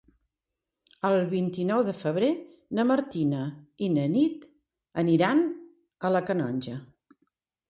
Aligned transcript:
El 1.09 1.17
vint-i-nou 1.33 1.83
de 1.89 1.93
febrer 1.97 2.29
na 2.79 2.85
Martina 2.93 3.43
i 3.89 3.91
na 3.99 4.07
Nit 4.15 4.49
aniran 5.05 5.45
a 6.07 6.13
la 6.17 6.25
Canonja. 6.33 6.81